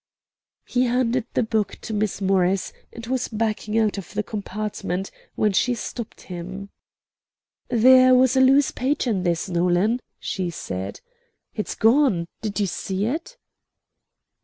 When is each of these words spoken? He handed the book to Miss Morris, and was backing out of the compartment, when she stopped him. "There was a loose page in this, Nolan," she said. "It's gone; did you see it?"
He 0.65 0.85
handed 0.85 1.27
the 1.35 1.43
book 1.43 1.73
to 1.81 1.93
Miss 1.93 2.21
Morris, 2.21 2.73
and 2.91 3.05
was 3.05 3.27
backing 3.27 3.77
out 3.77 3.99
of 3.99 4.15
the 4.15 4.23
compartment, 4.23 5.11
when 5.35 5.53
she 5.53 5.75
stopped 5.75 6.21
him. 6.21 6.71
"There 7.67 8.15
was 8.15 8.35
a 8.35 8.41
loose 8.41 8.71
page 8.71 9.05
in 9.05 9.21
this, 9.21 9.47
Nolan," 9.47 9.99
she 10.19 10.49
said. 10.49 11.01
"It's 11.53 11.75
gone; 11.75 12.25
did 12.41 12.59
you 12.59 12.65
see 12.65 13.05
it?" 13.05 13.37